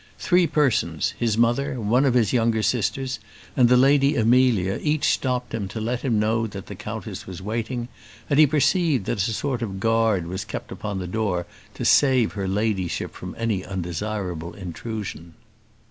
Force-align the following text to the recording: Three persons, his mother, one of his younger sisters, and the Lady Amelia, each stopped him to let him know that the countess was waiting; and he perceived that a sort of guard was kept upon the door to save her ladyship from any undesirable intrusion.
Three 0.17 0.47
persons, 0.47 1.13
his 1.19 1.37
mother, 1.37 1.79
one 1.79 2.05
of 2.05 2.15
his 2.15 2.33
younger 2.33 2.63
sisters, 2.63 3.19
and 3.55 3.69
the 3.69 3.77
Lady 3.77 4.15
Amelia, 4.15 4.79
each 4.81 5.03
stopped 5.05 5.53
him 5.53 5.67
to 5.67 5.79
let 5.79 6.01
him 6.01 6.17
know 6.19 6.47
that 6.47 6.65
the 6.65 6.73
countess 6.73 7.27
was 7.27 7.39
waiting; 7.39 7.87
and 8.27 8.39
he 8.39 8.47
perceived 8.47 9.05
that 9.05 9.19
a 9.19 9.31
sort 9.31 9.61
of 9.61 9.79
guard 9.79 10.25
was 10.25 10.43
kept 10.43 10.71
upon 10.71 10.97
the 10.97 11.05
door 11.05 11.45
to 11.75 11.85
save 11.85 12.31
her 12.33 12.47
ladyship 12.47 13.13
from 13.13 13.35
any 13.37 13.63
undesirable 13.63 14.55
intrusion. 14.55 15.35